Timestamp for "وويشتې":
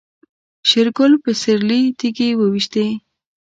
2.35-2.85